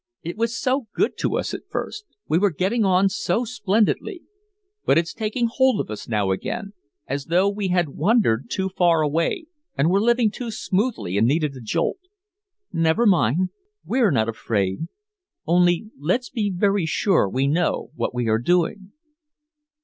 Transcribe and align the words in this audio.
"It 0.23 0.35
was 0.35 0.57
so 0.59 0.87
good 0.95 1.15
to 1.19 1.37
us 1.37 1.53
at 1.53 1.67
first 1.69 2.05
we 2.27 2.39
were 2.39 2.49
getting 2.49 2.83
on 2.83 3.07
so 3.07 3.45
splendidly. 3.45 4.23
But 4.83 4.97
it's 4.97 5.13
taking 5.13 5.45
hold 5.47 5.79
of 5.79 5.91
us 5.91 6.07
now 6.07 6.31
again 6.31 6.73
as 7.05 7.25
though 7.25 7.47
we 7.47 7.67
had 7.67 7.89
wandered 7.89 8.49
too 8.49 8.69
far 8.69 9.03
away 9.03 9.45
and 9.77 9.91
were 9.91 10.01
living 10.01 10.31
too 10.31 10.49
smoothly 10.49 11.19
and 11.19 11.27
needed 11.27 11.55
a 11.55 11.61
jolt. 11.61 11.99
Never 12.73 13.05
mind, 13.05 13.49
we're 13.85 14.09
not 14.09 14.27
afraid. 14.27 14.87
Only 15.45 15.91
let's 15.99 16.31
be 16.31 16.49
very 16.49 16.87
sure 16.87 17.29
we 17.29 17.45
know 17.45 17.91
what 17.93 18.11
we 18.11 18.27
are 18.27 18.39
doing." 18.39 18.93